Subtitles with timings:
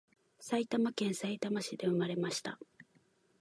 [0.39, 2.57] 埼玉県さいたま市で産まれました